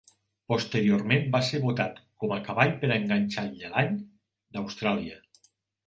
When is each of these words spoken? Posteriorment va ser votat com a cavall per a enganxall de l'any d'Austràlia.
Posteriorment 0.53 1.27
va 1.35 1.41
ser 1.51 1.59
votat 1.67 2.01
com 2.25 2.35
a 2.37 2.41
cavall 2.49 2.75
per 2.83 2.91
a 2.91 2.99
enganxall 2.99 3.55
de 3.63 3.73
l'any 3.77 3.97
d'Austràlia. 4.03 5.25